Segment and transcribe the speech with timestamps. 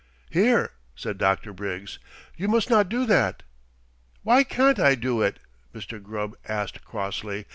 [0.31, 1.53] "Here!" said Dr.
[1.53, 1.99] Briggs.
[2.35, 3.43] "You must not do that!"
[4.23, 5.37] "Why can't I do it?"
[5.75, 6.01] Mr.
[6.01, 7.45] Gubb asked crossly.